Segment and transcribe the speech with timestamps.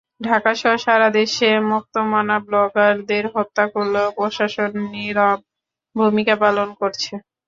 [0.21, 5.39] ঢাকাসহ সারা দেশে মুক্তমনা ব্লগারদের হত্যা করলেও প্রশাসন নীরব
[5.95, 7.13] ভূমিকা পালন করছে।